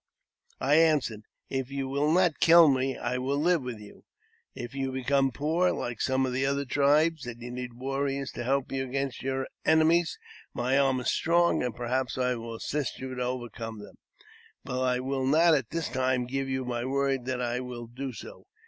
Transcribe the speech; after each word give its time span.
I 0.59 0.77
answered," 0.77 1.25
If 1.51 1.69
you 1.69 1.87
will 1.87 2.11
not 2.11 2.39
kill 2.39 2.67
me, 2.69 2.97
I 2.97 3.19
will 3.19 3.37
live 3.37 3.61
with 3.61 3.77
you; 3.77 4.03
if 4.55 4.73
you 4.73 4.91
become 4.91 5.29
poor, 5.29 5.69
like 5.71 6.01
some 6.01 6.25
of 6.25 6.33
the 6.33 6.43
other 6.43 6.65
tribes, 6.65 7.27
and 7.27 7.39
you 7.39 7.51
need 7.51 7.73
warriors 7.75 8.31
to 8.31 8.43
help 8.43 8.71
you 8.71 8.83
against 8.83 9.21
your 9.21 9.45
enemies, 9.63 10.17
my 10.55 10.75
arm 10.75 11.01
is 11.01 11.11
strong, 11.11 11.61
and 11.61 11.75
perhaps 11.75 12.17
I 12.17 12.33
will 12.33 12.55
assist 12.55 12.97
you 12.97 13.13
to 13.13 13.21
overcome 13.21 13.77
them; 13.77 13.99
but 14.65 14.81
I 14.81 15.01
will 15.01 15.23
not 15.27 15.53
at 15.53 15.69
this 15.69 15.87
time 15.87 16.25
give 16.25 16.49
you 16.49 16.65
my 16.65 16.83
word 16.83 17.25
that 17.25 17.39
I 17.39 17.59
will 17.59 17.85
do 17.85 18.11
so. 18.11 18.47